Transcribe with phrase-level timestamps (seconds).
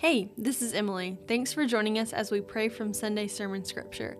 [0.00, 1.18] Hey, this is Emily.
[1.28, 4.16] Thanks for joining us as we pray from Sunday Sermon Scripture.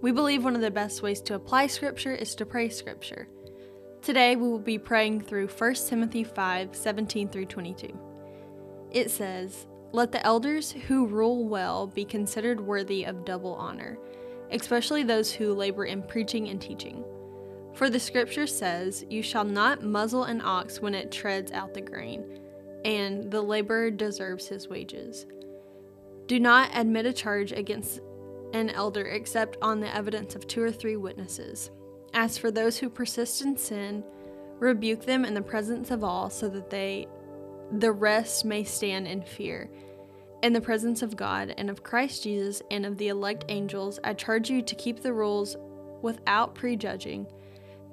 [0.00, 3.28] We believe one of the best ways to apply Scripture is to pray Scripture.
[4.02, 7.96] Today we will be praying through 1 Timothy 5 17 through 22.
[8.90, 13.98] It says, Let the elders who rule well be considered worthy of double honor,
[14.50, 17.04] especially those who labor in preaching and teaching.
[17.74, 21.82] For the Scripture says, You shall not muzzle an ox when it treads out the
[21.82, 22.39] grain
[22.84, 25.26] and the laborer deserves his wages.
[26.26, 28.00] Do not admit a charge against
[28.52, 31.70] an elder except on the evidence of two or three witnesses.
[32.14, 34.04] As for those who persist in sin,
[34.58, 37.06] rebuke them in the presence of all so that they
[37.72, 39.70] the rest may stand in fear.
[40.42, 44.14] In the presence of God and of Christ Jesus and of the elect angels, I
[44.14, 45.56] charge you to keep the rules
[46.02, 47.26] without prejudging.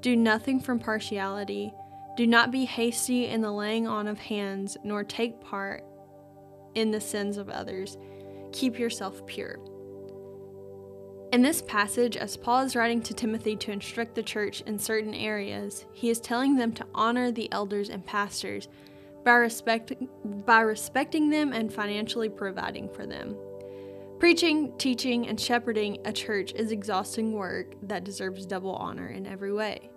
[0.02, 1.74] Do nothing from partiality
[2.18, 5.84] do not be hasty in the laying on of hands, nor take part
[6.74, 7.98] in the sins of others.
[8.52, 9.60] Keep yourself pure.
[11.32, 15.14] In this passage, as Paul is writing to Timothy to instruct the church in certain
[15.14, 18.68] areas, he is telling them to honor the elders and pastors
[19.24, 19.94] by, respect,
[20.46, 23.36] by respecting them and financially providing for them.
[24.20, 29.54] Preaching, teaching, and shepherding a church is exhausting work that deserves double honor in every
[29.54, 29.92] way.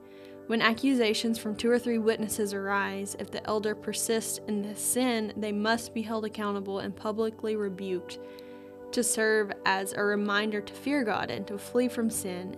[0.46, 5.32] When accusations from two or three witnesses arise, if the elder persists in this sin,
[5.36, 8.18] they must be held accountable and publicly rebuked
[8.92, 12.56] to serve as a reminder to fear God and to flee from sin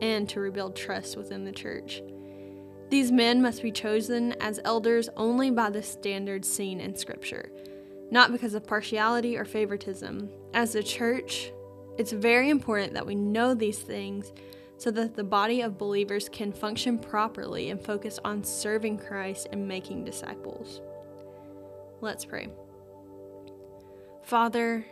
[0.00, 2.02] and to rebuild trust within the church.
[2.90, 7.50] These men must be chosen as elders only by the standards seen in Scripture,
[8.10, 10.30] not because of partiality or favoritism.
[10.52, 11.52] As a church,
[11.98, 14.32] it's very important that we know these things
[14.84, 19.66] so that the body of believers can function properly and focus on serving Christ and
[19.66, 20.82] making disciples.
[22.02, 22.48] Let's pray.
[24.24, 24.84] Father,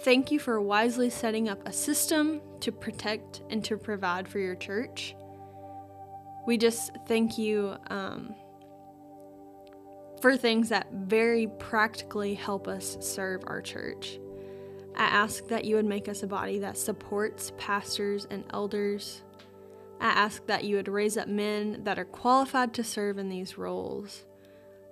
[0.00, 4.56] thank you for wisely setting up a system to protect and to provide for your
[4.56, 5.14] church.
[6.44, 8.34] We just thank you um,
[10.20, 14.18] for things that very practically help us serve our church.
[14.96, 19.22] I ask that you would make us a body that supports pastors and elders.
[20.00, 23.58] I ask that you would raise up men that are qualified to serve in these
[23.58, 24.24] roles.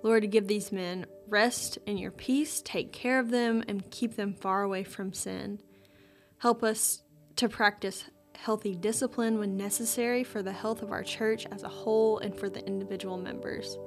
[0.03, 4.33] Lord, give these men rest in your peace, take care of them, and keep them
[4.33, 5.59] far away from sin.
[6.37, 7.01] Help us
[7.37, 8.05] to practice
[8.35, 12.49] healthy discipline when necessary for the health of our church as a whole and for
[12.49, 13.77] the individual members.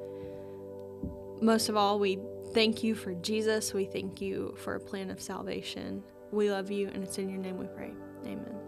[1.40, 2.18] Most of all, we
[2.52, 3.72] thank you for Jesus.
[3.72, 6.02] We thank you for a plan of salvation.
[6.30, 7.92] We love you, and it's in your name we pray.
[8.24, 8.67] Amen.